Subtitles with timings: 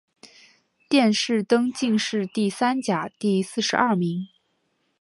[0.89, 4.27] 殿试登进士第三甲第四十二名。